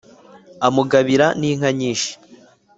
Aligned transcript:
amugabira 0.67 1.25
n'inka 1.39 1.69
nyinshi 1.79 2.11